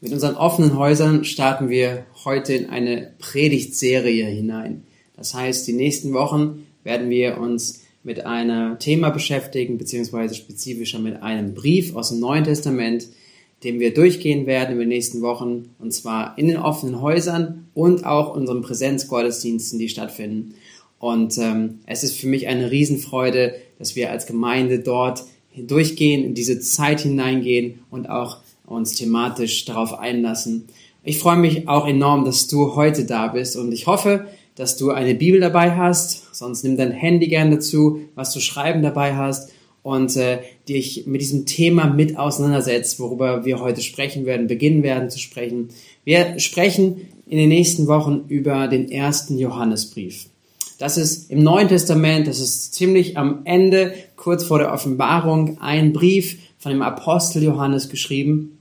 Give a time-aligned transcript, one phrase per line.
[0.00, 4.84] Mit unseren offenen Häusern starten wir heute in eine Predigtserie hinein.
[5.16, 11.20] Das heißt, die nächsten Wochen werden wir uns mit einem Thema beschäftigen, beziehungsweise spezifischer mit
[11.20, 13.08] einem Brief aus dem Neuen Testament,
[13.64, 18.06] den wir durchgehen werden in den nächsten Wochen, und zwar in den offenen Häusern und
[18.06, 20.54] auch unseren Präsenzgottesdiensten, die stattfinden.
[21.00, 25.24] Und ähm, es ist für mich eine Riesenfreude, dass wir als Gemeinde dort
[25.56, 28.38] durchgehen, in diese Zeit hineingehen und auch
[28.68, 30.66] uns thematisch darauf einlassen.
[31.02, 34.90] Ich freue mich auch enorm, dass du heute da bist und ich hoffe, dass du
[34.90, 36.34] eine Bibel dabei hast.
[36.34, 39.50] Sonst nimm dein Handy gerne dazu, was du schreiben dabei hast
[39.82, 45.10] und äh, dich mit diesem Thema mit auseinandersetzt, worüber wir heute sprechen werden, beginnen werden
[45.10, 45.68] zu sprechen.
[46.04, 50.26] Wir sprechen in den nächsten Wochen über den ersten Johannesbrief.
[50.78, 55.92] Das ist im Neuen Testament, das ist ziemlich am Ende, kurz vor der Offenbarung, ein
[55.92, 58.57] Brief von dem Apostel Johannes geschrieben.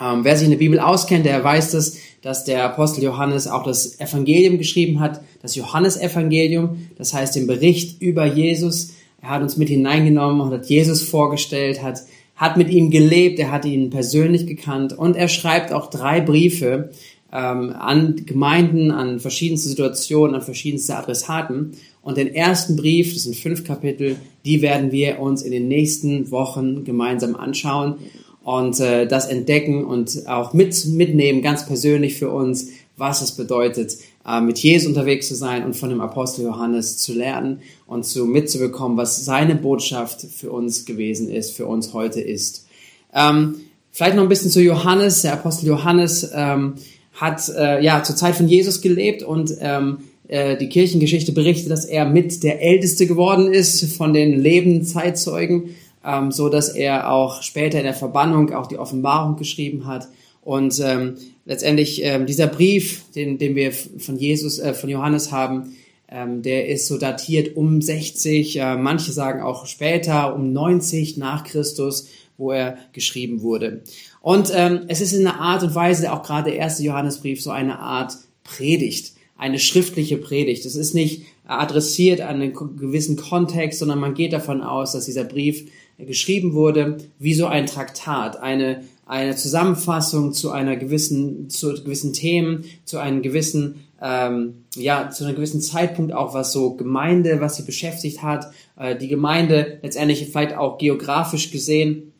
[0.00, 3.64] Ähm, wer sich in der Bibel auskennt, der weiß das, dass der Apostel Johannes auch
[3.64, 8.92] das Evangelium geschrieben hat, das Johannesevangelium, das heißt den Bericht über Jesus.
[9.20, 12.02] Er hat uns mit hineingenommen und hat Jesus vorgestellt, hat,
[12.36, 16.90] hat mit ihm gelebt, er hat ihn persönlich gekannt und er schreibt auch drei Briefe
[17.32, 21.72] ähm, an Gemeinden, an verschiedenste Situationen, an verschiedenste Adressaten.
[22.02, 26.30] Und den ersten Brief, das sind fünf Kapitel, die werden wir uns in den nächsten
[26.30, 27.96] Wochen gemeinsam anschauen
[28.44, 33.96] und äh, das entdecken und auch mit, mitnehmen, ganz persönlich für uns, was es bedeutet,
[34.26, 38.26] äh, mit Jesus unterwegs zu sein und von dem Apostel Johannes zu lernen und zu
[38.26, 42.66] mitzubekommen, was seine Botschaft für uns gewesen ist, für uns heute ist.
[43.14, 43.56] Ähm,
[43.90, 45.22] vielleicht noch ein bisschen zu Johannes.
[45.22, 46.74] Der Apostel Johannes ähm,
[47.14, 51.84] hat äh, ja zur Zeit von Jesus gelebt und ähm, äh, die Kirchengeschichte berichtet, dass
[51.84, 55.70] er mit der Älteste geworden ist von den lebenden Zeitzeugen
[56.04, 60.08] ähm, so dass er auch später in der Verbannung auch die Offenbarung geschrieben hat.
[60.42, 65.76] Und ähm, letztendlich ähm, dieser Brief, den, den wir von Jesus, äh, von Johannes haben,
[66.08, 71.44] ähm, der ist so datiert um 60, äh, manche sagen auch später, um 90 nach
[71.44, 73.82] Christus, wo er geschrieben wurde.
[74.20, 77.50] Und ähm, es ist in einer Art und Weise, auch gerade der erste Johannesbrief, so
[77.50, 78.14] eine Art
[78.44, 80.66] Predigt, eine schriftliche Predigt.
[80.66, 85.24] Es ist nicht adressiert an einen gewissen Kontext, sondern man geht davon aus, dass dieser
[85.24, 85.66] Brief
[86.06, 92.64] geschrieben wurde, wie so ein Traktat, eine, eine Zusammenfassung zu einer gewissen, zu gewissen Themen,
[92.84, 97.64] zu einem gewissen, ähm, ja, zu einem gewissen Zeitpunkt auch, was so Gemeinde, was sie
[97.64, 102.12] beschäftigt hat, äh, die Gemeinde letztendlich vielleicht auch geografisch gesehen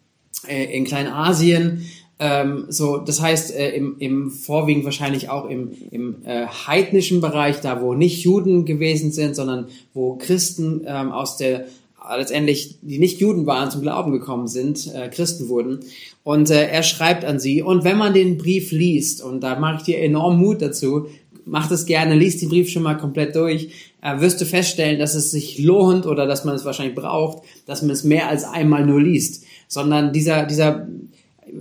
[0.48, 1.84] äh, in Kleinasien,
[2.24, 7.60] ähm, so, das heißt, äh, im, im vorwiegend wahrscheinlich auch im, im äh, heidnischen Bereich,
[7.60, 11.66] da wo nicht Juden gewesen sind, sondern wo Christen ähm, aus der
[12.16, 15.80] letztendlich, die nicht Juden waren, zum Glauben gekommen sind, äh, Christen wurden.
[16.24, 17.62] Und äh, er schreibt an sie.
[17.62, 21.06] Und wenn man den Brief liest, und da mache ich dir enorm Mut dazu,
[21.44, 23.70] mach das gerne, liest den Brief schon mal komplett durch,
[24.00, 27.82] äh, wirst du feststellen, dass es sich lohnt oder dass man es wahrscheinlich braucht, dass
[27.82, 29.44] man es mehr als einmal nur liest.
[29.68, 30.88] Sondern dieser, dieser,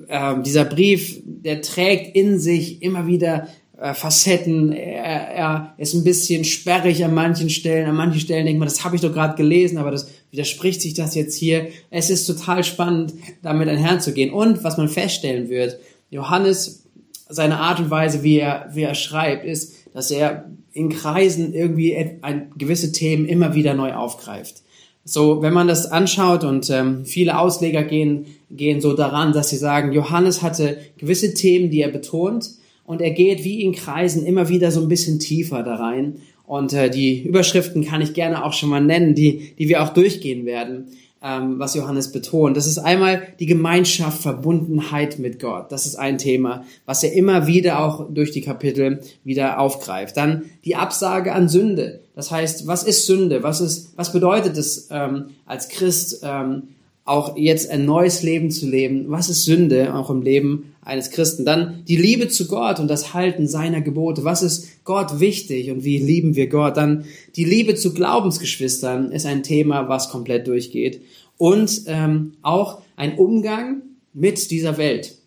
[0.07, 3.47] äh, dieser Brief, der trägt in sich immer wieder
[3.79, 4.71] äh, Facetten.
[4.71, 7.87] Er, er ist ein bisschen sperrig an manchen Stellen.
[7.87, 10.93] An manchen Stellen denkt man, das habe ich doch gerade gelesen, aber das widerspricht sich
[10.93, 11.67] das jetzt hier.
[11.89, 14.31] Es ist total spannend, damit einherzugehen.
[14.31, 15.77] Und was man feststellen wird,
[16.09, 16.83] Johannes,
[17.29, 21.95] seine Art und Weise, wie er, wie er schreibt, ist, dass er in Kreisen irgendwie
[22.21, 24.63] ein, gewisse Themen immer wieder neu aufgreift.
[25.03, 29.57] So, wenn man das anschaut und ähm, viele Ausleger gehen, gehen so daran, dass sie
[29.57, 32.51] sagen, Johannes hatte gewisse Themen, die er betont,
[32.83, 36.17] und er geht wie in Kreisen immer wieder so ein bisschen tiefer da rein.
[36.45, 39.89] Und äh, die Überschriften kann ich gerne auch schon mal nennen, die, die wir auch
[39.89, 40.87] durchgehen werden,
[41.23, 42.57] ähm, was Johannes betont.
[42.57, 45.71] Das ist einmal die Gemeinschaft, Verbundenheit mit Gott.
[45.71, 50.17] Das ist ein Thema, was er immer wieder auch durch die Kapitel wieder aufgreift.
[50.17, 52.01] Dann die Absage an Sünde.
[52.15, 53.43] Das heißt, was ist Sünde?
[53.43, 56.21] Was ist, was bedeutet es ähm, als Christ?
[56.23, 56.63] Ähm,
[57.03, 59.05] auch jetzt ein neues Leben zu leben.
[59.07, 61.45] Was ist Sünde auch im Leben eines Christen?
[61.45, 64.23] Dann die Liebe zu Gott und das Halten seiner Gebote.
[64.23, 66.77] Was ist Gott wichtig und wie lieben wir Gott?
[66.77, 67.05] Dann
[67.35, 71.01] die Liebe zu Glaubensgeschwistern ist ein Thema, was komplett durchgeht.
[71.37, 73.81] Und ähm, auch ein Umgang
[74.13, 75.17] mit dieser Welt.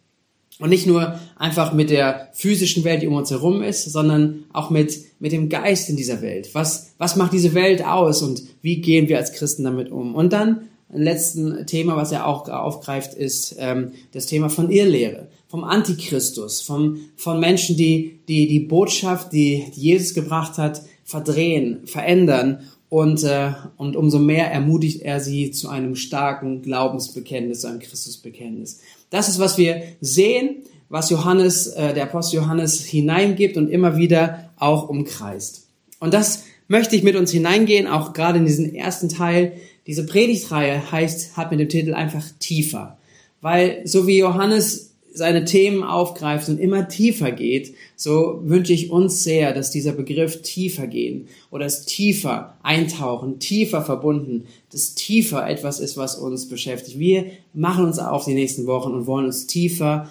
[0.60, 4.70] Und nicht nur einfach mit der physischen Welt, die um uns herum ist, sondern auch
[4.70, 6.50] mit, mit dem Geist in dieser Welt.
[6.52, 10.14] Was, was macht diese Welt aus und wie gehen wir als Christen damit um?
[10.14, 15.64] Und dann letzten Thema, was er auch aufgreift, ist ähm, das Thema von Irrlehre, vom
[15.64, 22.60] Antichristus, vom, von Menschen, die, die die Botschaft, die, die Jesus gebracht hat, verdrehen, verändern
[22.88, 28.80] und, äh, und umso mehr ermutigt er sie zu einem starken Glaubensbekenntnis, zu einem Christusbekenntnis.
[29.10, 30.64] Das ist, was wir sehen
[30.94, 35.66] was Johannes, äh, der Apostel Johannes hineingibt und immer wieder auch umkreist.
[35.98, 39.54] Und das möchte ich mit uns hineingehen, auch gerade in diesen ersten Teil.
[39.86, 42.98] Diese Predigtreihe heißt, hat mit dem Titel einfach tiefer.
[43.40, 49.22] Weil so wie Johannes seine Themen aufgreift und immer tiefer geht, so wünsche ich uns
[49.22, 55.78] sehr, dass dieser Begriff tiefer gehen oder das tiefer eintauchen, tiefer verbunden, das tiefer etwas
[55.78, 56.98] ist, was uns beschäftigt.
[56.98, 60.10] Wir machen uns auf die nächsten Wochen und wollen uns tiefer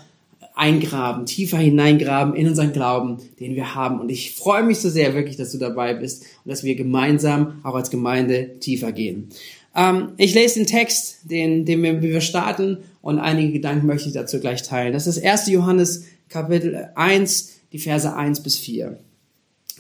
[0.55, 3.99] eingraben, tiefer hineingraben in unseren Glauben, den wir haben.
[3.99, 7.59] Und ich freue mich so sehr wirklich, dass du dabei bist und dass wir gemeinsam
[7.63, 9.29] auch als Gemeinde tiefer gehen.
[9.75, 14.13] Ähm, ich lese den Text, den, den wir, wir starten und einige Gedanken möchte ich
[14.13, 14.93] dazu gleich teilen.
[14.93, 15.47] Das ist 1.
[15.47, 18.97] Johannes Kapitel 1, die Verse 1 bis 4.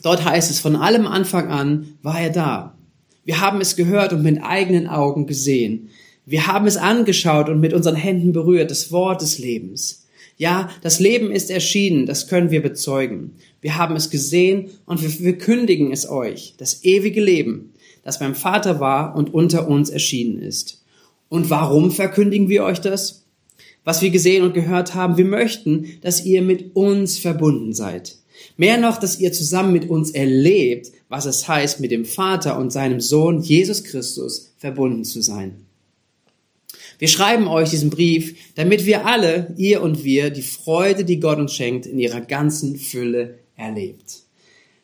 [0.01, 2.77] Dort heißt es, von allem Anfang an war er da.
[3.23, 5.89] Wir haben es gehört und mit eigenen Augen gesehen.
[6.25, 10.07] Wir haben es angeschaut und mit unseren Händen berührt, das Wort des Lebens.
[10.37, 13.35] Ja, das Leben ist erschienen, das können wir bezeugen.
[13.61, 17.72] Wir haben es gesehen und wir, wir kündigen es euch, das ewige Leben,
[18.03, 20.83] das beim Vater war und unter uns erschienen ist.
[21.29, 23.25] Und warum verkündigen wir euch das?
[23.83, 28.17] Was wir gesehen und gehört haben, wir möchten, dass ihr mit uns verbunden seid.
[28.57, 32.71] Mehr noch, dass ihr zusammen mit uns erlebt, was es heißt, mit dem Vater und
[32.71, 35.65] seinem Sohn Jesus Christus verbunden zu sein.
[36.99, 41.39] Wir schreiben euch diesen Brief, damit wir alle, ihr und wir, die Freude, die Gott
[41.39, 44.21] uns schenkt, in ihrer ganzen Fülle erlebt.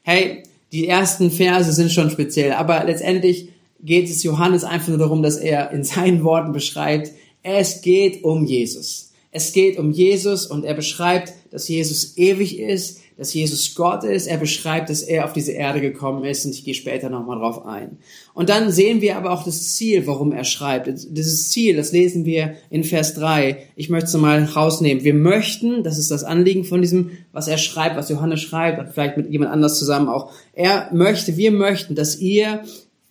[0.02, 3.50] Hey, die ersten Verse sind schon speziell, aber letztendlich
[3.82, 7.12] geht es Johannes einfach nur darum, dass er in seinen Worten beschreibt,
[7.44, 9.12] es geht um Jesus.
[9.32, 14.28] Es geht um Jesus und er beschreibt, dass Jesus ewig ist, dass Jesus Gott ist.
[14.28, 17.66] Er beschreibt, dass er auf diese Erde gekommen ist und ich gehe später nochmal drauf
[17.66, 17.98] ein.
[18.34, 20.88] Und dann sehen wir aber auch das Ziel, warum er schreibt.
[20.88, 23.58] Dieses Ziel, das lesen wir in Vers 3.
[23.76, 25.04] Ich möchte es mal rausnehmen.
[25.04, 29.18] Wir möchten, das ist das Anliegen von diesem, was er schreibt, was Johannes schreibt, vielleicht
[29.18, 30.32] mit jemand anders zusammen auch.
[30.54, 32.64] Er möchte, wir möchten, dass ihr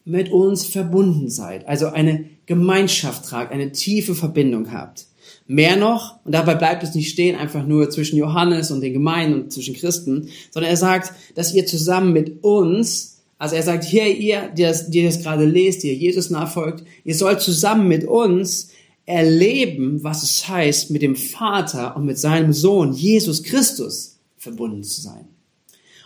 [0.06, 1.69] mit uns verbunden seid.
[1.69, 5.07] Also eine Gemeinschaft tragt, eine tiefe Verbindung habt.
[5.50, 9.43] Mehr noch, und dabei bleibt es nicht stehen, einfach nur zwischen Johannes und den Gemeinden
[9.43, 14.15] und zwischen Christen, sondern er sagt, dass ihr zusammen mit uns, also er sagt, hier
[14.15, 18.69] ihr, die das, die das gerade lest, die Jesus nachfolgt, ihr sollt zusammen mit uns
[19.06, 25.01] erleben, was es heißt, mit dem Vater und mit seinem Sohn Jesus Christus verbunden zu
[25.01, 25.29] sein.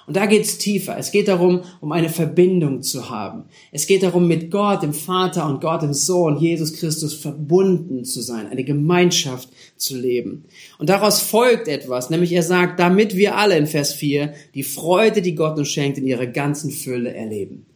[0.06, 0.96] Und da geht's tiefer.
[0.98, 3.44] Es geht darum, um eine Verbindung zu haben.
[3.70, 8.20] Es geht darum, mit Gott, dem Vater und Gott, dem Sohn, Jesus Christus verbunden zu
[8.20, 10.44] sein, eine Gemeinschaft zu leben.
[10.78, 15.22] Und daraus folgt etwas, nämlich er sagt, damit wir alle in Vers 4 die Freude,
[15.22, 17.66] die Gott uns schenkt, in ihrer ganzen Fülle erleben.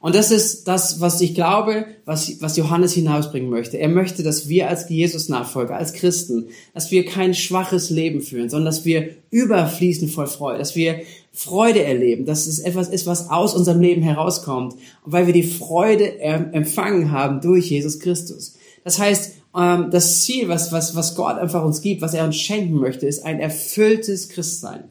[0.00, 3.76] Und das ist das, was ich glaube, was, was Johannes hinausbringen möchte.
[3.76, 8.64] Er möchte, dass wir als Jesus-Nachfolger, als Christen, dass wir kein schwaches Leben führen, sondern
[8.64, 11.02] dass wir überfließen voll Freude, dass wir
[11.32, 14.74] Freude erleben, dass es etwas ist, was aus unserem Leben herauskommt,
[15.04, 18.54] weil wir die Freude empfangen haben durch Jesus Christus.
[18.84, 22.36] Das heißt, ähm, das Ziel, was, was, was Gott einfach uns gibt, was er uns
[22.36, 24.84] schenken möchte, ist ein erfülltes Christsein.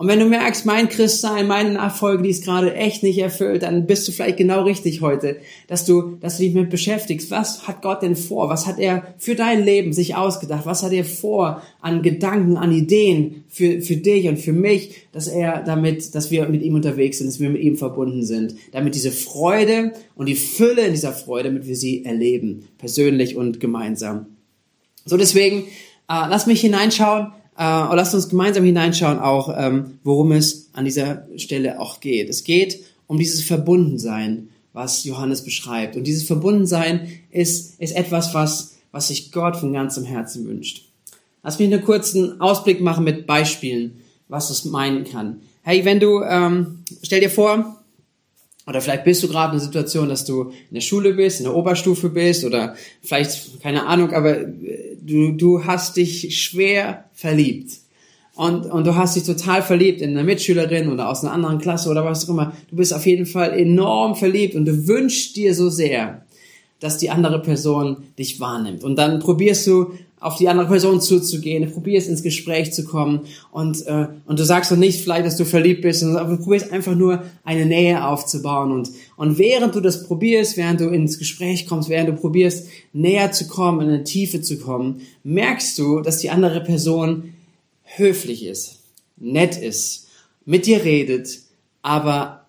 [0.00, 3.86] Und wenn du merkst, mein Christsein, meine Nachfolge, die ist gerade echt nicht erfüllt, dann
[3.86, 5.36] bist du vielleicht genau richtig heute,
[5.66, 7.30] dass du, dass du dich mit beschäftigst.
[7.30, 8.48] Was hat Gott denn vor?
[8.48, 10.64] Was hat er für dein Leben sich ausgedacht?
[10.64, 15.28] Was hat er vor an Gedanken, an Ideen für, für dich und für mich, dass
[15.28, 18.94] er damit, dass wir mit ihm unterwegs sind, dass wir mit ihm verbunden sind, damit
[18.94, 24.28] diese Freude und die Fülle in dieser Freude, damit wir sie erleben, persönlich und gemeinsam.
[25.04, 25.64] So deswegen,
[26.08, 30.86] äh, lass mich hineinschauen äh, und lasst uns gemeinsam hineinschauen auch, ähm, worum es an
[30.86, 32.30] dieser Stelle auch geht.
[32.30, 35.94] Es geht um dieses Verbundensein, was Johannes beschreibt.
[35.94, 40.86] Und dieses Verbundensein ist, ist etwas, was, was sich Gott von ganzem Herzen wünscht.
[41.42, 45.42] Lass mich einen kurzen Ausblick machen mit Beispielen, was das meinen kann.
[45.62, 47.76] Hey, wenn du, ähm, stell dir vor,
[48.66, 51.44] oder vielleicht bist du gerade in der Situation, dass du in der Schule bist, in
[51.44, 57.72] der Oberstufe bist oder vielleicht, keine Ahnung, aber äh, du, du hast dich schwer verliebt.
[58.34, 61.90] Und, und du hast dich total verliebt in eine Mitschülerin oder aus einer anderen Klasse
[61.90, 62.52] oder was auch immer.
[62.70, 66.24] Du bist auf jeden Fall enorm verliebt und du wünschst dir so sehr,
[66.78, 68.82] dass die andere Person dich wahrnimmt.
[68.82, 73.22] Und dann probierst du auf die andere Person zuzugehen, du probierst ins Gespräch zu kommen
[73.50, 76.70] und, äh, und du sagst doch nicht vielleicht, dass du verliebt bist, sondern du probierst
[76.70, 81.66] einfach nur eine Nähe aufzubauen und, und während du das probierst, während du ins Gespräch
[81.66, 86.18] kommst, während du probierst näher zu kommen, in eine Tiefe zu kommen, merkst du, dass
[86.18, 87.32] die andere Person
[87.82, 88.80] höflich ist,
[89.16, 90.08] nett ist,
[90.44, 91.40] mit dir redet,
[91.82, 92.44] aber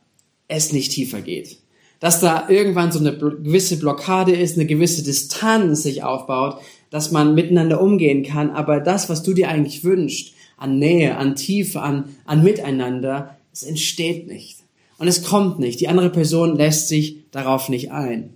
[0.49, 1.60] es nicht tiefer geht
[2.01, 6.57] dass da irgendwann so eine gewisse Blockade ist, eine gewisse Distanz sich aufbaut,
[6.89, 11.35] dass man miteinander umgehen kann, aber das, was du dir eigentlich wünschst, an Nähe, an
[11.35, 14.57] Tiefe, an, an Miteinander, es entsteht nicht.
[14.97, 15.79] Und es kommt nicht.
[15.79, 18.33] Die andere Person lässt sich darauf nicht ein.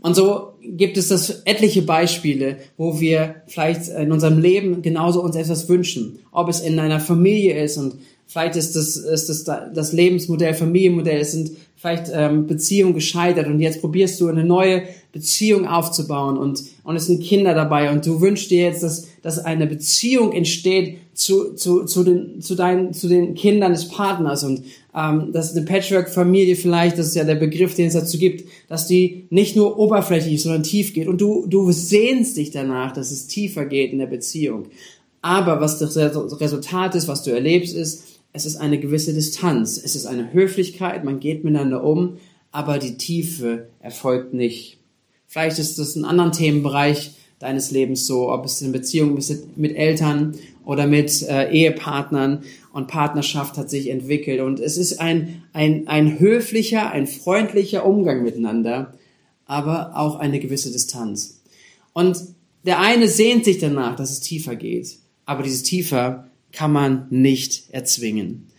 [0.00, 5.36] Und so gibt es das etliche Beispiele, wo wir vielleicht in unserem Leben genauso uns
[5.36, 6.20] etwas wünschen.
[6.32, 7.94] Ob es in einer Familie ist und
[8.30, 13.58] vielleicht ist das, ist das, das Lebensmodell, Familienmodell, es sind vielleicht ähm, Beziehungen gescheitert und
[13.58, 14.82] jetzt probierst du eine neue
[15.12, 19.44] Beziehung aufzubauen und, und es sind Kinder dabei und du wünschst dir jetzt, dass, dass
[19.44, 24.62] eine Beziehung entsteht zu, zu, zu, den, zu, deinen, zu den Kindern des Partners und
[24.94, 28.86] ähm, dass eine Patchwork-Familie vielleicht, das ist ja der Begriff, den es dazu gibt, dass
[28.86, 33.26] die nicht nur oberflächlich, sondern tief geht und du, du sehnst dich danach, dass es
[33.26, 34.66] tiefer geht in der Beziehung.
[35.22, 39.96] Aber was das Resultat ist, was du erlebst, ist, es ist eine gewisse Distanz, es
[39.96, 42.18] ist eine Höflichkeit, man geht miteinander um,
[42.52, 44.78] aber die Tiefe erfolgt nicht.
[45.26, 49.76] Vielleicht ist das in anderen Themenbereich deines Lebens so, ob es in Beziehungen mit, mit
[49.76, 50.34] Eltern
[50.64, 54.40] oder mit äh, Ehepartnern und Partnerschaft hat sich entwickelt.
[54.40, 58.94] Und es ist ein, ein, ein höflicher, ein freundlicher Umgang miteinander,
[59.46, 61.40] aber auch eine gewisse Distanz.
[61.92, 62.22] Und
[62.64, 67.70] der eine sehnt sich danach, dass es tiefer geht, aber dieses tiefer kann man nicht
[67.70, 68.50] erzwingen.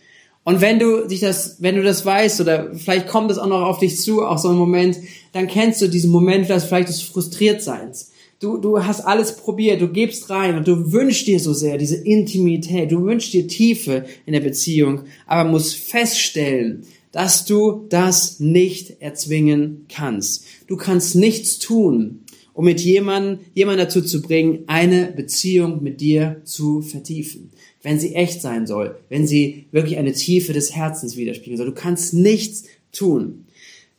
[0.44, 3.62] Und wenn du dich das, wenn du das weißt, oder vielleicht kommt es auch noch
[3.62, 4.98] auf dich zu, auch so ein Moment,
[5.32, 8.10] dann kennst du diesen Moment vielleicht des Frustriertseins.
[8.40, 11.96] Du, du hast alles probiert, du gibst rein und du wünschst dir so sehr diese
[11.96, 16.82] Intimität, du wünschst dir Tiefe in der Beziehung, aber musst feststellen,
[17.12, 20.44] dass du das nicht erzwingen kannst.
[20.66, 22.22] Du kannst nichts tun,
[22.52, 28.14] um mit jemandem, jemand dazu zu bringen, eine Beziehung mit dir zu vertiefen wenn sie
[28.14, 31.66] echt sein soll, wenn sie wirklich eine Tiefe des Herzens widerspiegeln soll.
[31.66, 33.46] Du kannst nichts tun.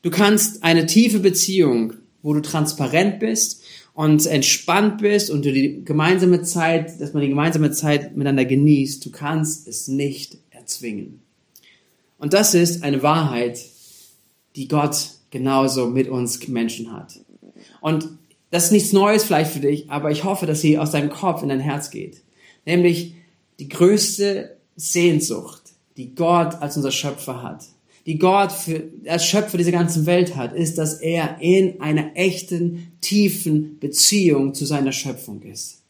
[0.02, 3.64] Du kannst eine tiefe Beziehung, wo du transparent bist
[3.94, 9.06] und entspannt bist und du die gemeinsame Zeit, dass man die gemeinsame Zeit miteinander genießt,
[9.06, 11.22] du kannst es nicht erzwingen.
[12.18, 13.60] Und das ist eine Wahrheit,
[14.56, 17.20] die Gott genauso mit uns Menschen hat.
[17.82, 18.08] Und
[18.50, 21.44] das ist nichts Neues vielleicht für dich, aber ich hoffe, dass sie aus deinem Kopf
[21.44, 22.22] in dein Herz geht.
[22.66, 23.16] Nämlich,
[23.60, 25.62] die größte Sehnsucht,
[25.98, 27.66] die Gott als unser Schöpfer hat,
[28.06, 32.92] die Gott für, als Schöpfer dieser ganzen Welt hat, ist, dass er in einer echten,
[33.02, 35.84] tiefen Beziehung zu seiner Schöpfung ist.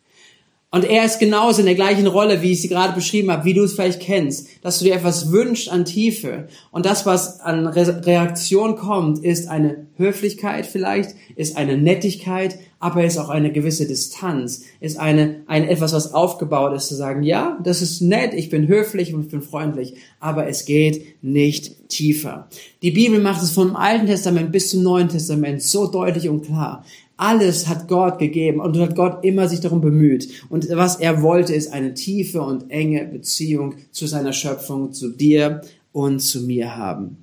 [0.74, 3.54] Und er ist genauso in der gleichen Rolle, wie ich sie gerade beschrieben habe, wie
[3.54, 6.48] du es vielleicht kennst, dass du dir etwas wünschst an Tiefe.
[6.72, 13.06] Und das, was an Re Reaktion kommt, ist eine Höflichkeit vielleicht, ist eine Nettigkeit, aber
[13.06, 17.58] ist auch eine gewisse Distanz, ist eine, ein etwas, was aufgebaut ist, zu sagen, ja,
[17.64, 22.50] das ist nett, ich bin höflich und ich bin freundlich, aber es geht nicht tiefer.
[22.82, 26.84] Die Bibel macht es vom Alten Testament bis zum Neuen Testament so deutlich und klar.
[27.16, 30.28] Alles hat Gott gegeben und hat Gott immer sich darum bemüht.
[30.50, 35.62] Und was er wollte, ist eine tiefe und enge Beziehung zu seiner Schöpfung, zu dir
[35.94, 37.16] und zu mir haben.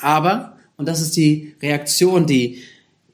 [0.00, 2.58] Aber, und das ist die Reaktion, die,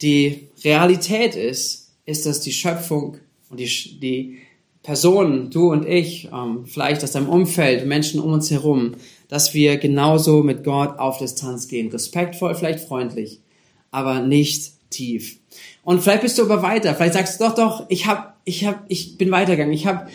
[0.05, 3.17] die Realität ist, ist, dass die Schöpfung
[3.49, 4.39] und die, die
[4.83, 8.93] Personen, du und ich, ähm, vielleicht aus deinem Umfeld, Menschen um uns herum,
[9.29, 11.91] dass wir genauso mit Gott auf Distanz gehen.
[11.91, 13.41] Respektvoll, vielleicht freundlich,
[13.91, 15.39] aber nicht tief.
[15.85, 16.95] Und vielleicht bist du aber weiter.
[16.95, 19.73] Vielleicht sagst du doch, doch, ich hab, ich hab, ich bin weitergegangen.
[19.73, 20.09] Ich habe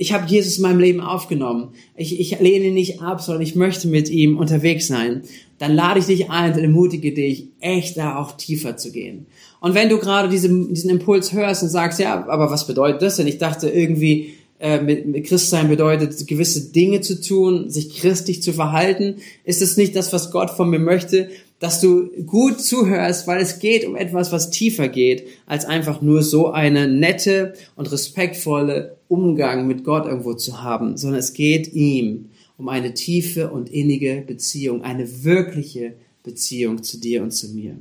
[0.00, 1.74] ich hab Jesus in meinem Leben aufgenommen.
[1.94, 5.24] Ich, ich lehne ihn nicht ab, sondern ich möchte mit ihm unterwegs sein.
[5.58, 9.26] Dann lade ich dich ein und ermutige dich, echt da auch tiefer zu gehen.
[9.60, 13.16] Und wenn du gerade diesen, diesen Impuls hörst und sagst, ja, aber was bedeutet das
[13.16, 13.26] denn?
[13.26, 18.52] Ich dachte irgendwie, äh, mit, mit Christsein bedeutet, gewisse Dinge zu tun, sich christlich zu
[18.52, 19.16] verhalten.
[19.44, 21.30] Ist es nicht das, was Gott von mir möchte?
[21.60, 26.22] dass du gut zuhörst, weil es geht um etwas, was tiefer geht, als einfach nur
[26.22, 32.30] so eine nette und respektvolle Umgang mit Gott irgendwo zu haben, sondern es geht ihm
[32.56, 37.76] um eine tiefe und innige Beziehung, eine wirkliche Beziehung zu dir und zu mir.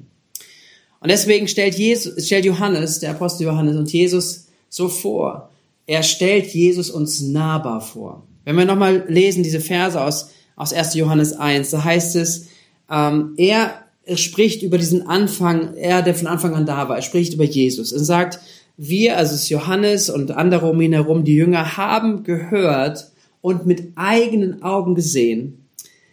[1.00, 5.50] Und deswegen stellt, Jesus, stellt Johannes, der Apostel Johannes und Jesus so vor.
[5.90, 8.28] Er stellt Jesus uns nahbar vor.
[8.46, 10.94] Wenn wir nochmal lesen, diese Verse aus, aus 1.
[10.94, 12.46] Johannes 1, da heißt es,
[12.92, 13.74] ähm, er,
[14.14, 17.92] spricht über diesen Anfang, er, der von Anfang an da war, er spricht über Jesus
[17.92, 18.40] und sagt,
[18.78, 23.10] wir, also es ist Johannes und andere um ihn herum, die Jünger, haben gehört
[23.42, 25.66] und mit eigenen Augen gesehen.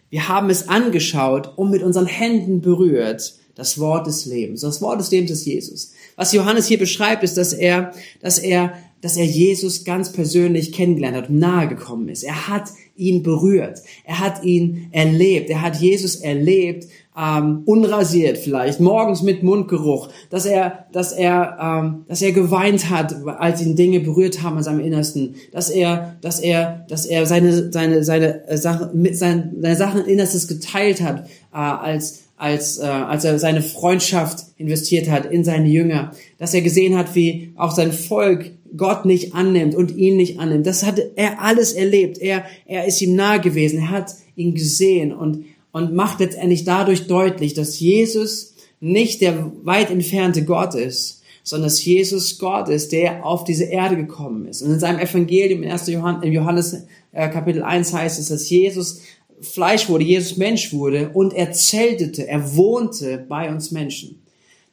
[0.09, 3.35] Wir haben es angeschaut und mit unseren Händen berührt.
[3.53, 4.61] Das Wort des Lebens.
[4.61, 5.93] Das Wort des Lebens ist Jesus.
[6.15, 7.91] Was Johannes hier beschreibt, ist, dass er,
[8.21, 12.23] dass er, dass er Jesus ganz persönlich kennengelernt hat und nahe gekommen ist.
[12.23, 13.79] Er hat ihn berührt.
[14.05, 15.49] Er hat ihn erlebt.
[15.49, 16.87] Er hat Jesus erlebt
[17.17, 23.15] ähm, unrasiert vielleicht, morgens mit Mundgeruch, dass er, dass er, ähm, dass er geweint hat,
[23.25, 27.71] als ihn Dinge berührt haben an seinem Innersten, dass er, dass er, dass er seine,
[27.71, 32.83] seine, seine äh, Sachen mit seinen, seine Sachen Innerstes geteilt hat, äh, als als, äh,
[32.83, 37.71] als er seine Freundschaft investiert hat in seine Jünger, dass er gesehen hat, wie auch
[37.71, 40.65] sein Volk Gott nicht annimmt und ihn nicht annimmt.
[40.65, 42.17] Das hat er alles erlebt.
[42.19, 43.79] Er, er ist ihm nahe gewesen.
[43.79, 49.89] Er hat ihn gesehen und, und macht letztendlich dadurch deutlich, dass Jesus nicht der weit
[49.89, 54.61] entfernte Gott ist, sondern dass Jesus Gott ist, der auf diese Erde gekommen ist.
[54.61, 55.87] Und in seinem Evangelium in 1.
[55.87, 59.01] Johannes, in Johannes äh, Kapitel 1 heißt es, dass Jesus
[59.39, 64.21] Fleisch wurde, Jesus Mensch wurde und er zeltete, er wohnte bei uns Menschen.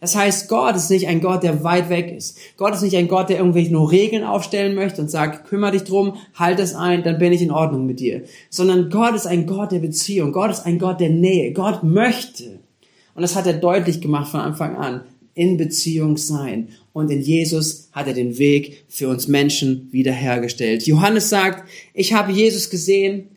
[0.04, 2.36] Das heißt, Gott ist nicht ein Gott, der weit weg ist.
[2.58, 5.84] Gott ist nicht ein Gott, der irgendwelche nur Regeln aufstellen möchte und sagt, kümmere dich
[5.84, 8.24] drum, halt es ein, dann bin ich in Ordnung mit dir.
[8.50, 10.32] Sondern Gott ist ein Gott der Beziehung.
[10.32, 11.54] Gott ist ein Gott der Nähe.
[11.54, 12.58] Gott möchte.
[13.14, 15.04] Und das hat er deutlich gemacht von Anfang an.
[15.32, 16.68] In Beziehung sein.
[16.92, 20.86] Und in Jesus hat er den Weg für uns Menschen wiederhergestellt.
[20.86, 23.28] Johannes sagt, ich habe Jesus gesehen,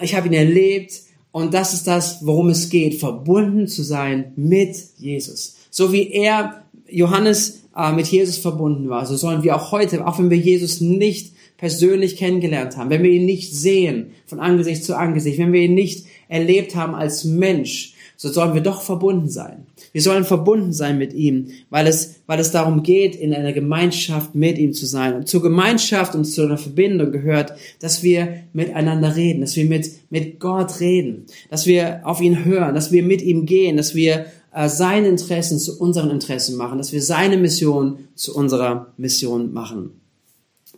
[0.00, 1.02] ich habe ihn erlebt
[1.32, 5.56] und das ist das, worum es geht, verbunden zu sein mit Jesus.
[5.76, 10.20] So wie er, Johannes, äh, mit Jesus verbunden war, so sollen wir auch heute, auch
[10.20, 14.96] wenn wir Jesus nicht persönlich kennengelernt haben, wenn wir ihn nicht sehen von Angesicht zu
[14.96, 19.66] Angesicht, wenn wir ihn nicht erlebt haben als Mensch, so sollen wir doch verbunden sein.
[19.90, 24.36] Wir sollen verbunden sein mit ihm, weil es, weil es darum geht, in einer Gemeinschaft
[24.36, 25.14] mit ihm zu sein.
[25.14, 29.90] Und zur Gemeinschaft und zu einer Verbindung gehört, dass wir miteinander reden, dass wir mit,
[30.10, 34.26] mit Gott reden, dass wir auf ihn hören, dass wir mit ihm gehen, dass wir
[34.54, 40.00] äh, seine Interessen zu unseren Interessen machen, dass wir seine Mission zu unserer Mission machen.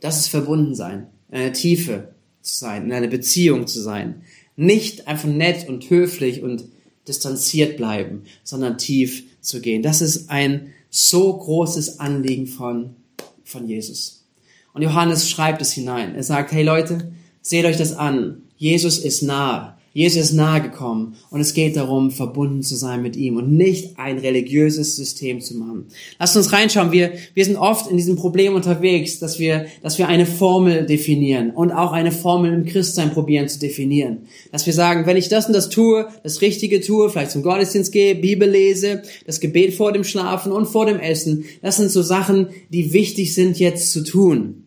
[0.00, 2.08] Das ist verbunden sein, in einer Tiefe
[2.40, 4.22] zu sein, in einer Beziehung zu sein.
[4.56, 6.64] Nicht einfach nett und höflich und
[7.06, 9.82] distanziert bleiben, sondern tief zu gehen.
[9.82, 12.96] Das ist ein so großes Anliegen von,
[13.44, 14.24] von Jesus.
[14.72, 16.14] Und Johannes schreibt es hinein.
[16.14, 18.42] Er sagt, hey Leute, seht euch das an.
[18.56, 19.75] Jesus ist nahe.
[19.96, 23.98] Jesus ist nahe gekommen und es geht darum, verbunden zu sein mit ihm und nicht
[23.98, 25.86] ein religiöses System zu machen.
[26.18, 26.92] Lasst uns reinschauen.
[26.92, 31.50] Wir, wir sind oft in diesem Problem unterwegs, dass wir, dass wir eine Formel definieren
[31.50, 34.26] und auch eine Formel im Christsein probieren zu definieren.
[34.52, 37.90] Dass wir sagen, wenn ich das und das tue, das Richtige tue, vielleicht zum Gottesdienst
[37.90, 42.02] gehe, Bibel lese, das Gebet vor dem Schlafen und vor dem Essen, das sind so
[42.02, 44.65] Sachen, die wichtig sind jetzt zu tun.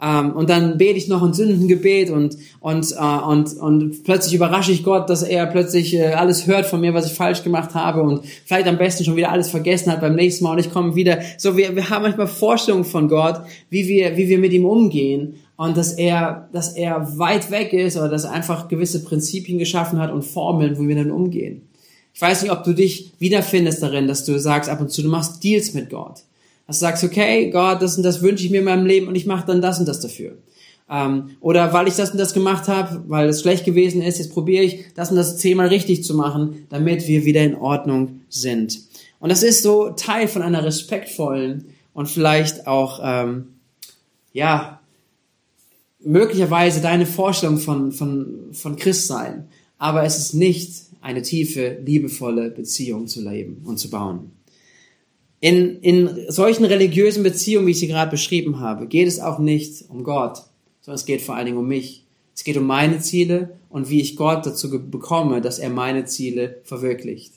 [0.00, 4.70] Ähm, und dann bete ich noch ein Sündengebet und, und, äh, und, und plötzlich überrasche
[4.70, 8.02] ich Gott, dass er plötzlich äh, alles hört von mir, was ich falsch gemacht habe
[8.02, 10.94] und vielleicht am besten schon wieder alles vergessen hat beim nächsten Mal und ich komme
[10.94, 11.18] wieder.
[11.36, 15.34] So, wir, wir haben manchmal Vorstellungen von Gott, wie wir, wie wir mit ihm umgehen
[15.56, 19.98] und dass er, dass er weit weg ist oder dass er einfach gewisse Prinzipien geschaffen
[19.98, 21.62] hat und Formeln, wo wir dann umgehen.
[22.14, 25.08] Ich weiß nicht, ob du dich wiederfindest darin, dass du sagst ab und zu, du
[25.08, 26.22] machst Deals mit Gott.
[26.68, 29.16] Dass du sagst, okay, Gott, das und das wünsche ich mir in meinem Leben und
[29.16, 30.36] ich mache dann das und das dafür.
[30.90, 34.32] Ähm, oder weil ich das und das gemacht habe, weil es schlecht gewesen ist, jetzt
[34.32, 38.80] probiere ich das und das zehnmal richtig zu machen, damit wir wieder in Ordnung sind.
[39.18, 43.48] Und das ist so Teil von einer respektvollen und vielleicht auch, ähm,
[44.32, 44.80] ja,
[46.00, 49.48] möglicherweise deine Vorstellung von, von, von Christsein.
[49.78, 54.32] Aber es ist nicht eine tiefe, liebevolle Beziehung zu leben und zu bauen.
[55.40, 59.84] In, in solchen religiösen Beziehungen, wie ich sie gerade beschrieben habe, geht es auch nicht
[59.88, 60.42] um Gott,
[60.80, 62.04] sondern es geht vor allen Dingen um mich.
[62.34, 66.60] Es geht um meine Ziele und wie ich Gott dazu bekomme, dass er meine Ziele
[66.64, 67.32] verwirklicht.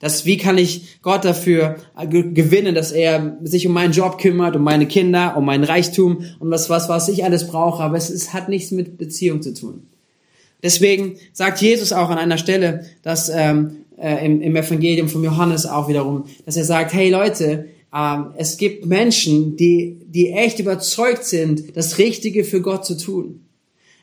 [0.00, 4.56] Das, wie kann ich Gott dafür äh, gewinnen, dass er sich um meinen Job kümmert,
[4.56, 8.08] um meine Kinder, um meinen Reichtum, um das, was, was ich alles brauche, aber es,
[8.08, 9.86] es hat nichts mit Beziehung zu tun.
[10.62, 15.66] Deswegen sagt Jesus auch an einer Stelle, dass ähm, äh, im, im Evangelium von Johannes
[15.66, 21.24] auch wiederum, dass er sagt, hey Leute, ähm, es gibt Menschen, die, die echt überzeugt
[21.24, 23.40] sind, das Richtige für Gott zu tun.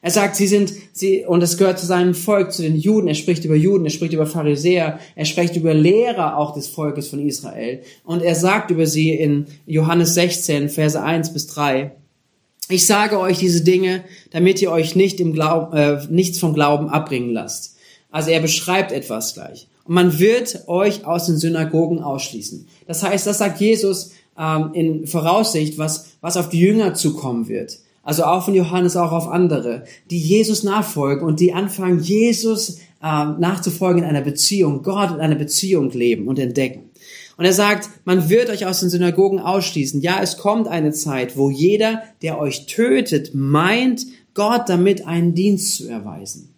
[0.01, 3.07] Er sagt, sie sind, sie, und es gehört zu seinem Volk, zu den Juden.
[3.07, 7.07] Er spricht über Juden, er spricht über Pharisäer, er spricht über Lehrer auch des Volkes
[7.07, 7.81] von Israel.
[8.03, 11.91] Und er sagt über sie in Johannes 16, Verse 1 bis 3,
[12.69, 16.89] ich sage euch diese Dinge, damit ihr euch nicht im Glauben, äh, nichts vom Glauben
[16.89, 17.77] abbringen lasst.
[18.11, 19.67] Also er beschreibt etwas gleich.
[19.87, 22.67] Man wird euch aus den Synagogen ausschließen.
[22.87, 27.79] Das heißt, das sagt Jesus ähm, in Voraussicht, was, was auf die Jünger zukommen wird.
[28.03, 33.35] Also auch von Johannes, auch auf andere, die Jesus nachfolgen und die anfangen, Jesus ähm,
[33.39, 36.89] nachzufolgen in einer Beziehung, Gott in einer Beziehung leben und entdecken.
[37.37, 40.01] Und er sagt, man wird euch aus den Synagogen ausschließen.
[40.01, 45.75] Ja, es kommt eine Zeit, wo jeder, der euch tötet, meint, Gott damit einen Dienst
[45.75, 46.53] zu erweisen.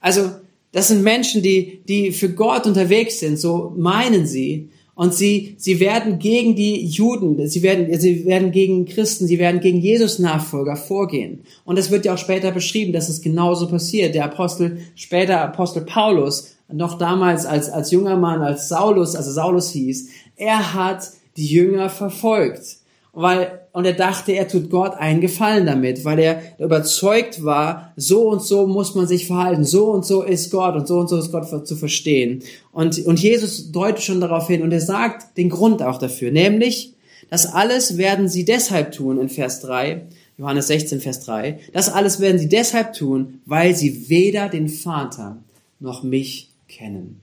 [0.00, 0.30] Also
[0.72, 4.68] Das sind Menschen, die, die für Gott unterwegs sind, so meinen sie.
[4.94, 9.60] Und sie, sie werden gegen die Juden, sie werden, sie werden gegen Christen, sie werden
[9.60, 11.40] gegen Jesus Nachfolger vorgehen.
[11.64, 14.14] Und es wird ja auch später beschrieben, dass es genauso passiert.
[14.14, 19.70] Der Apostel, später Apostel Paulus, noch damals als, als junger Mann, als Saulus, also Saulus
[19.70, 22.80] hieß, er hat die Jünger verfolgt
[23.12, 28.28] weil, und er dachte, er tut Gott einen Gefallen damit, weil er überzeugt war, so
[28.28, 31.18] und so muss man sich verhalten, so und so ist Gott und so und so
[31.18, 32.42] ist Gott zu verstehen.
[32.72, 36.94] Und, und Jesus deutet schon darauf hin und er sagt den Grund auch dafür, nämlich,
[37.28, 40.06] das alles werden sie deshalb tun in Vers 3,
[40.36, 45.36] Johannes 16, Vers 3, das alles werden sie deshalb tun, weil sie weder den Vater
[45.78, 47.20] noch mich kennen.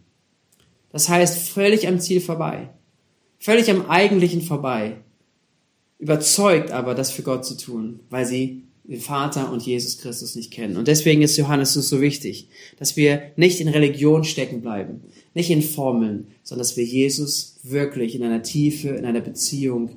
[0.94, 2.70] Das heißt, völlig am Ziel vorbei,
[3.38, 4.98] völlig am Eigentlichen vorbei
[6.00, 10.52] überzeugt aber, das für Gott zu tun, weil sie den Vater und Jesus Christus nicht
[10.52, 10.78] kennen.
[10.78, 12.48] Und deswegen ist Johannes uns so wichtig,
[12.80, 15.02] dass wir nicht in Religion stecken bleiben,
[15.34, 19.90] nicht in Formeln, sondern dass wir Jesus wirklich in einer Tiefe, in einer Beziehung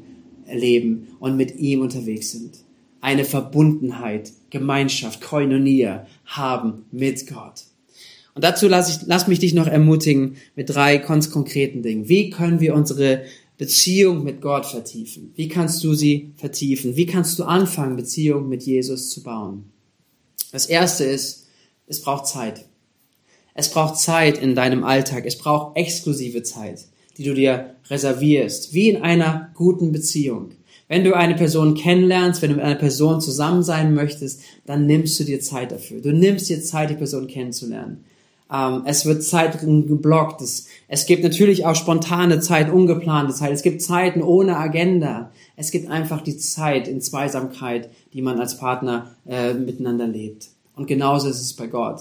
[0.47, 2.59] erleben und mit ihm unterwegs sind.
[3.01, 7.63] Eine Verbundenheit, Gemeinschaft, Koinonia haben mit Gott.
[8.35, 12.09] Und dazu lass, ich, lass mich dich noch ermutigen mit drei ganz konkreten Dingen.
[12.09, 13.23] Wie können wir unsere
[13.61, 15.33] Beziehung mit Gott vertiefen?
[15.37, 16.97] Wie kannst du sie vertiefen?
[16.97, 19.65] Wie kannst du anfangen, Beziehung mit Jesus zu bauen?
[20.51, 21.47] Das erste ist,
[21.87, 22.65] es braucht Zeit.
[23.53, 25.27] Es braucht Zeit in deinem Alltag.
[25.27, 26.87] Es braucht exklusive Zeit,
[27.19, 30.53] die du dir reservierst, wie in einer guten Beziehung.
[30.89, 35.21] Wenn du eine Person kennenlernst, wenn du mit einer Person zusammen sein möchtest, dann nimmst
[35.21, 36.01] du dir Zeit dafür.
[36.01, 38.07] Du nimmst dir Zeit, die Person kennenzulernen.
[38.53, 40.41] Ähm, es wird Zeit geblockt.
[40.43, 43.53] Es, es gibt natürlich auch spontane Zeit, ungeplante Zeit.
[43.53, 45.31] Es gibt Zeiten ohne Agenda.
[45.57, 50.49] Es gibt einfach die Zeit in Zweisamkeit, die man als Partner äh, miteinander lebt.
[50.75, 52.01] Und genauso ist es bei Gott.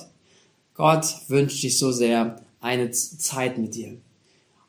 [0.74, 3.98] Gott wünscht sich so sehr eine Zeit mit dir.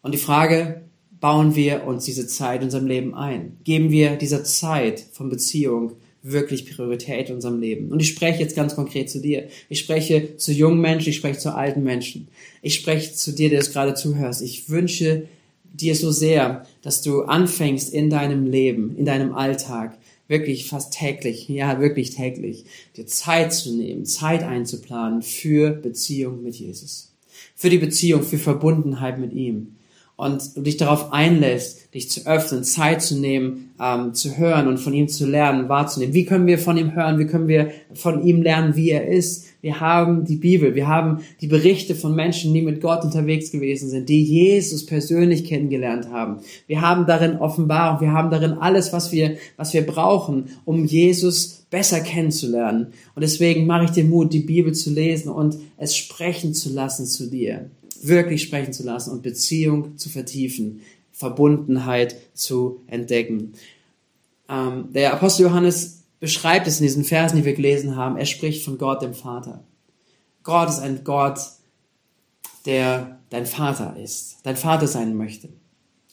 [0.03, 0.83] Und die Frage,
[1.21, 3.59] bauen wir uns diese Zeit in unserem Leben ein?
[3.65, 7.91] Geben wir dieser Zeit von Beziehung wirklich Priorität in unserem Leben.
[7.91, 9.49] Und ich spreche jetzt ganz konkret zu dir.
[9.69, 12.29] Ich spreche zu jungen Menschen, ich spreche zu alten Menschen.
[12.63, 14.43] Ich spreche zu dir, der es gerade zuhörst.
[14.43, 15.27] Ich wünsche
[15.73, 19.97] dir so sehr, dass du anfängst in deinem Leben, in deinem Alltag,
[20.29, 22.65] wirklich fast täglich, ja, wirklich täglich,
[22.97, 27.13] dir Zeit zu nehmen, Zeit einzuplanen für Beziehung mit Jesus.
[27.57, 29.75] Für die Beziehung, für Verbundenheit mit ihm
[30.21, 34.77] und du dich darauf einlässt, dich zu öffnen, Zeit zu nehmen, ähm, zu hören und
[34.77, 36.15] von ihm zu lernen, wahrzunehmen.
[36.15, 37.19] Wie können wir von ihm hören?
[37.19, 39.47] Wie können wir von ihm lernen, wie er ist?
[39.63, 43.89] Wir haben die Bibel, wir haben die Berichte von Menschen, die mit Gott unterwegs gewesen
[43.89, 46.41] sind, die Jesus persönlich kennengelernt haben.
[46.67, 51.65] Wir haben darin Offenbarung, wir haben darin alles, was wir, was wir brauchen, um Jesus
[51.71, 52.89] besser kennenzulernen.
[53.15, 57.07] Und deswegen mache ich dir Mut, die Bibel zu lesen und es sprechen zu lassen
[57.07, 57.71] zu dir
[58.03, 63.53] wirklich sprechen zu lassen und Beziehung zu vertiefen, Verbundenheit zu entdecken.
[64.49, 68.17] Ähm, der Apostel Johannes beschreibt es in diesen Versen, die wir gelesen haben.
[68.17, 69.65] Er spricht von Gott, dem Vater.
[70.43, 71.39] Gott ist ein Gott,
[72.67, 75.49] der dein Vater ist, dein Vater sein möchte.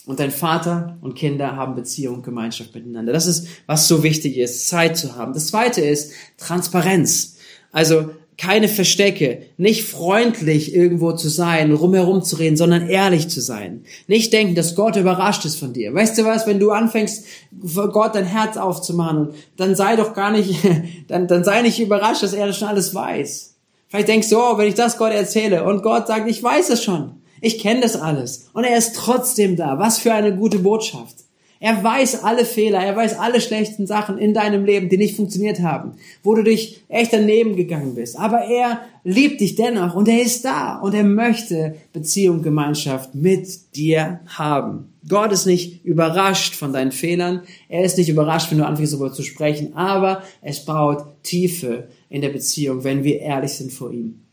[0.06, 3.12] Und dein Vater und Kinder haben Beziehung, Gemeinschaft miteinander.
[3.12, 5.34] Das ist, was so wichtig ist, Zeit zu haben.
[5.34, 7.38] Das zweite ist Transparenz.
[7.74, 13.84] Also keine Verstecke, nicht freundlich irgendwo zu sein, rumherum zu reden, sondern ehrlich zu sein.
[14.08, 15.93] Nicht denken, dass Gott überrascht ist von dir.
[15.93, 17.26] Weißt du was, wenn du anfängst,
[17.73, 20.56] Gott dein Herz aufzumachen, dann sei doch gar nicht,
[21.08, 23.56] dann, dann sei nicht überrascht, dass er das schon alles weiß.
[23.88, 26.84] Vielleicht denkst du, oh, wenn ich das Gott erzähle und Gott sagt, ich weiß es
[26.84, 27.13] schon.
[27.41, 28.50] Ich kenne das alles.
[28.54, 29.80] Und er ist trotzdem da.
[29.80, 31.15] Was für eine gute Botschaft.
[31.60, 35.62] Er weiß alle Fehler, er weiß alle schlechten Sachen in deinem Leben, die nicht funktioniert
[35.62, 35.93] haben,
[36.24, 38.20] wo du dich echt daneben gegangen bist.
[38.20, 43.76] Aber er liebt dich dennoch und er ist da und er möchte Beziehung, Gemeinschaft mit
[43.76, 44.93] dir haben.
[45.08, 49.13] Gott ist nicht überrascht von deinen Fehlern, er ist nicht überrascht, wenn du anfängst darüber
[49.13, 54.27] zu sprechen, aber es baut Tiefe in der Beziehung, wenn wir ehrlich sind vor ihm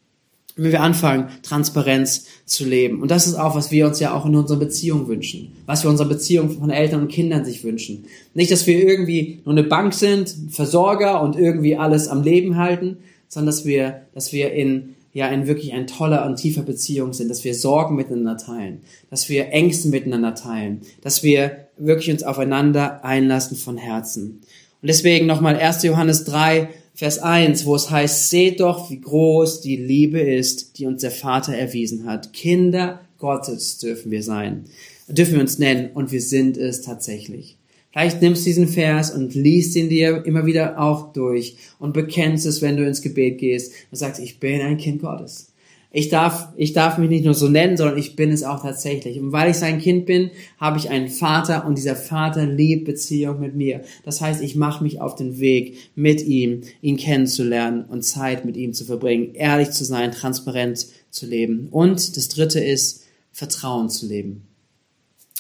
[0.57, 3.03] wenn wir anfangen, Transparenz zu leben.
[3.03, 5.53] Und das ist auch, was wir uns ja auch in unserer Beziehung wünschen.
[5.67, 8.05] Was wir unserer Beziehung von Eltern und Kindern sich wünschen.
[8.35, 12.99] Nicht, dass wir irgendwie nur eine Bank sind, Versorger und irgendwie alles am Leben halten,
[13.29, 17.31] sondern dass wir, dass wir in, ja, in wirklich ein toller und tiefer Beziehung sind,
[17.31, 23.05] dass wir Sorgen miteinander teilen, dass wir Ängste miteinander teilen, dass wir wirklich uns aufeinander
[23.05, 24.41] einlassen von Herzen.
[24.83, 25.83] Und deswegen nochmal 1.
[25.83, 30.87] Johannes 3, Vers 1, wo es heißt, seht doch, wie groß die Liebe ist, die
[30.87, 32.33] uns der Vater erwiesen hat.
[32.33, 34.67] Kinder Gottes dürfen wir sein,
[35.09, 37.57] dürfen wir uns nennen und wir sind es tatsächlich.
[37.91, 42.47] Vielleicht nimmst du diesen Vers und liest ihn dir immer wieder auch durch und bekennst
[42.47, 45.49] es, wenn du ins Gebet gehst und sagst, ich bin ein Kind Gottes.
[45.97, 49.21] Ich darf, ich darf mich nicht nur so nennen, sondern ich bin es auch tatsächlich.
[49.21, 53.39] Und weil ich sein Kind bin, habe ich einen Vater und dieser Vater liebt Beziehung
[53.39, 53.83] mit mir.
[54.05, 58.57] Das heißt, ich mache mich auf den Weg mit ihm, ihn kennenzulernen und Zeit mit
[58.57, 61.69] ihm zu verbringen, ehrlich zu sein, transparent zu leben.
[61.71, 64.49] Und das dritte ist, Vertrauen zu leben.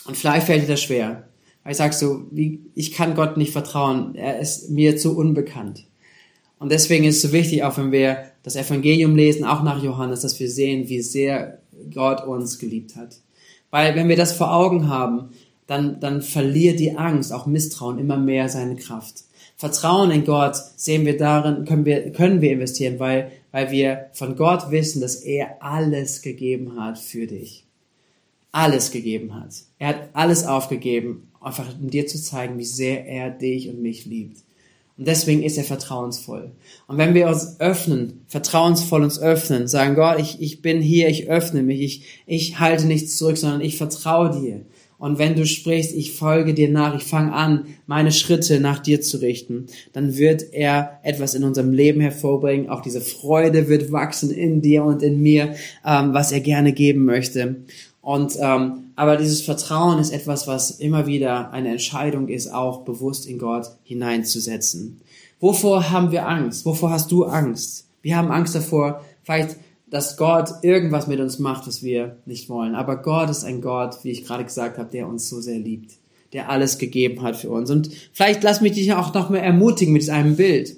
[0.07, 1.29] Und vielleicht fällt dir das schwer.
[1.64, 4.14] Weil ich sag so, wie, ich kann Gott nicht vertrauen.
[4.14, 5.85] Er ist mir zu unbekannt.
[6.64, 10.22] Und deswegen ist es so wichtig, auch wenn wir das Evangelium lesen, auch nach Johannes,
[10.22, 11.59] dass wir sehen, wie sehr
[11.92, 13.18] Gott uns geliebt hat.
[13.70, 15.29] Weil wenn wir das vor Augen haben,
[15.66, 19.24] dann, dann verliert die Angst, auch Misstrauen immer mehr seine Kraft.
[19.57, 24.35] Vertrauen in Gott sehen wir darin, können wir, können wir investieren, weil, weil wir von
[24.35, 27.66] Gott wissen, dass er alles gegeben hat für dich.
[28.53, 29.53] Alles gegeben hat.
[29.79, 34.07] Er hat alles aufgegeben, einfach um dir zu zeigen, wie sehr er dich und mich
[34.07, 34.38] liebt.
[34.96, 36.52] Und deswegen ist er vertrauensvoll.
[36.87, 41.28] Und wenn wir uns öffnen, vertrauensvoll uns öffnen, sagen, Gott, ich, ich bin hier, ich
[41.28, 44.61] öffne mich, ich, ich halte nichts zurück, sondern ich vertraue dir.
[44.96, 49.00] Und wenn du sprichst, ich folge dir nach, ich fange an, meine Schritte nach dir
[49.00, 52.70] zu richten, dann wird er etwas in unserem Leben hervorbringen.
[52.70, 57.04] Auch diese Freude wird wachsen in dir und in mir, ähm, was er gerne geben
[57.04, 57.57] möchte.
[58.05, 63.27] Und ähm, aber dieses Vertrauen ist etwas, was immer wieder eine Entscheidung ist, auch bewusst
[63.27, 65.01] in Gott hineinzusetzen.
[65.40, 66.64] Wovor haben wir Angst?
[66.67, 67.87] Wovor hast du Angst?
[68.03, 69.57] Wir haben Angst davor, vielleicht,
[69.88, 72.75] dass Gott irgendwas mit uns macht, was wir nicht wollen.
[72.75, 75.93] Aber Gott ist ein Gott, wie ich gerade gesagt habe, der uns so sehr liebt,
[76.35, 77.71] der alles gegeben hat für uns.
[77.71, 80.77] Und vielleicht lass mich dich auch noch mal ermutigen mit einem Bild.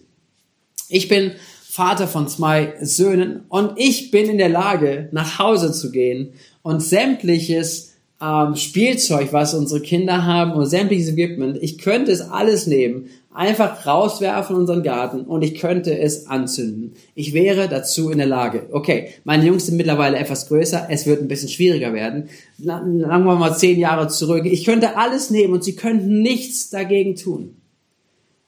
[0.88, 1.32] Ich bin
[1.76, 6.30] Vater von zwei Söhnen und ich bin in der Lage, nach Hause zu gehen
[6.62, 12.66] und sämtliches ähm, Spielzeug, was unsere Kinder haben und sämtliches Equipment, ich könnte es alles
[12.66, 16.94] nehmen, einfach rauswerfen in unseren Garten und ich könnte es anzünden.
[17.14, 18.70] Ich wäre dazu in der Lage.
[18.72, 22.30] Okay, meine Jungs sind mittlerweile etwas größer, es wird ein bisschen schwieriger werden.
[22.58, 24.46] Sagen wir mal zehn Jahre zurück.
[24.46, 27.54] Ich könnte alles nehmen und sie könnten nichts dagegen tun.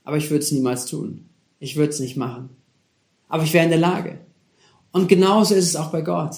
[0.02, 1.26] Aber ich würde es niemals tun.
[1.60, 2.48] Ich würde es nicht machen.
[3.28, 4.18] Aber ich wäre in der Lage.
[4.92, 6.36] Und genauso ist es auch bei Gott.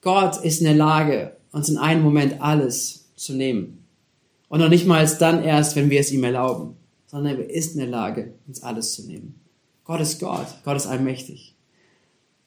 [0.00, 3.86] Gott ist in der Lage, uns in einem Moment alles zu nehmen.
[4.48, 6.76] Und noch nicht mal dann erst, wenn wir es ihm erlauben,
[7.06, 9.40] sondern er ist in der Lage, uns alles zu nehmen.
[9.84, 11.54] Gott ist Gott, Gott ist allmächtig.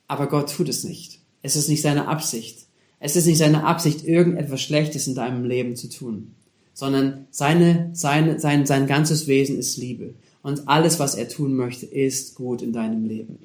[0.07, 1.19] Aber Gott tut es nicht.
[1.41, 2.67] Es ist nicht seine Absicht.
[2.99, 6.35] Es ist nicht seine Absicht, irgendetwas Schlechtes in deinem Leben zu tun,
[6.73, 10.15] sondern seine, seine, sein, sein ganzes Wesen ist Liebe.
[10.47, 13.37] Und alles, was er tun möchte, ist gut in deinem Leben.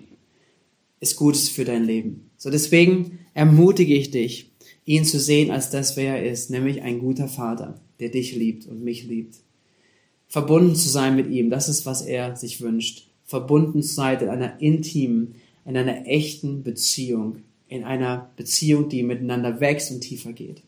[1.00, 2.30] Ist Gutes für dein Leben.
[2.36, 4.52] So deswegen ermutige ich dich,
[4.84, 8.66] ihn zu sehen als das, wer er ist, nämlich ein guter Vater, der dich liebt
[8.66, 9.34] und mich liebt.
[10.28, 13.08] Verbunden zu sein mit ihm, das ist, was er sich wünscht.
[13.24, 15.34] Verbunden zu sein in einer intimen,
[15.66, 20.62] in einer echten Beziehung, in einer Beziehung, die miteinander wächst und tiefer geht.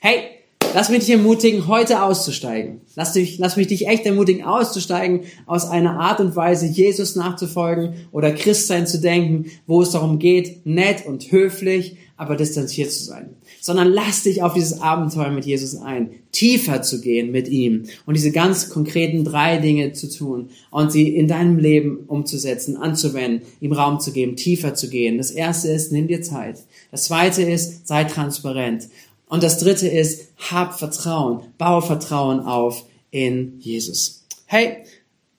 [0.00, 0.30] Hey,
[0.74, 2.80] Lass mich dich ermutigen, heute auszusteigen.
[2.94, 7.94] Lass, dich, lass mich dich echt ermutigen, auszusteigen aus einer Art und Weise, Jesus nachzufolgen
[8.12, 13.30] oder Christsein zu denken, wo es darum geht, nett und höflich, aber distanziert zu sein.
[13.60, 18.14] Sondern lass dich auf dieses Abenteuer mit Jesus ein, tiefer zu gehen mit ihm und
[18.14, 23.72] diese ganz konkreten drei Dinge zu tun und sie in deinem Leben umzusetzen, anzuwenden, ihm
[23.72, 25.18] Raum zu geben, tiefer zu gehen.
[25.18, 26.58] Das erste ist, nimm dir Zeit.
[26.90, 28.88] Das zweite ist, sei transparent.
[29.28, 34.24] Und das dritte ist, hab Vertrauen, baue Vertrauen auf in Jesus.
[34.46, 34.84] Hey,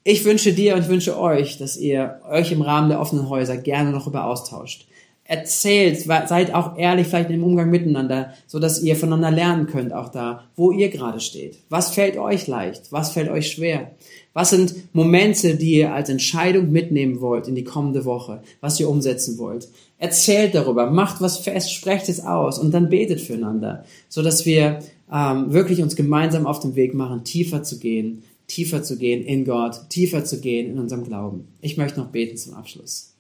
[0.04, 3.58] ich wünsche dir und ich wünsche euch, dass ihr euch im Rahmen der offenen Häuser
[3.58, 4.88] gerne noch über austauscht.
[5.30, 10.08] Erzählt, seid auch ehrlich vielleicht im Umgang miteinander, so dass ihr voneinander lernen könnt, auch
[10.08, 11.58] da, wo ihr gerade steht.
[11.68, 12.92] Was fällt euch leicht?
[12.92, 13.92] Was fällt euch schwer?
[14.32, 18.90] Was sind Momente, die ihr als Entscheidung mitnehmen wollt in die kommende Woche, was ihr
[18.90, 19.68] umsetzen wollt?
[19.98, 24.80] Erzählt darüber, macht was fest, sprecht es aus und dann betet füreinander, so dass wir
[25.12, 29.44] ähm, wirklich uns gemeinsam auf den Weg machen, tiefer zu gehen, tiefer zu gehen in
[29.44, 31.50] Gott, tiefer zu gehen in unserem Glauben.
[31.60, 33.17] Ich möchte noch beten zum Abschluss.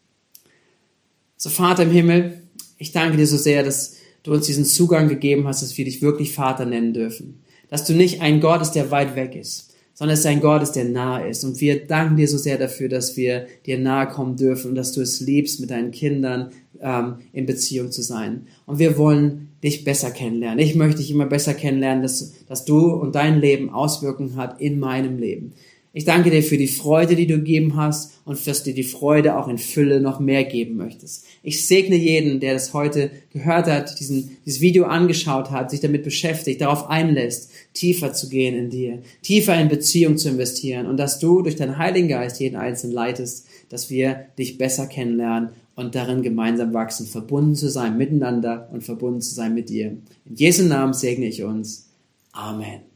[1.38, 2.42] So Vater im Himmel,
[2.80, 6.02] ich danke dir so sehr, dass du uns diesen Zugang gegeben hast, dass wir dich
[6.02, 7.44] wirklich Vater nennen dürfen.
[7.70, 10.76] Dass du nicht ein Gott bist, der weit weg ist, sondern es ist ein Gott,
[10.76, 11.44] der nahe ist.
[11.44, 14.94] Und wir danken dir so sehr dafür, dass wir dir nahe kommen dürfen und dass
[14.94, 16.50] du es liebst, mit deinen Kindern
[16.82, 18.48] ähm, in Beziehung zu sein.
[18.66, 20.60] Und wir wollen dich besser kennenlernen.
[20.60, 24.80] Ich möchte dich immer besser kennenlernen, dass, dass du und dein Leben Auswirkungen hat in
[24.80, 25.54] meinem Leben.
[25.98, 29.36] Ich danke dir für die Freude, die du gegeben hast und dass du die Freude
[29.36, 31.26] auch in Fülle noch mehr geben möchtest.
[31.42, 36.04] Ich segne jeden, der das heute gehört hat, diesen, dieses Video angeschaut hat, sich damit
[36.04, 41.18] beschäftigt, darauf einlässt, tiefer zu gehen in dir, tiefer in Beziehung zu investieren und dass
[41.18, 46.22] du durch deinen Heiligen Geist jeden Einzelnen leitest, dass wir dich besser kennenlernen und darin
[46.22, 49.98] gemeinsam wachsen, verbunden zu sein miteinander und verbunden zu sein mit dir.
[50.30, 51.90] In Jesu Namen segne ich uns.
[52.34, 52.87] Amen.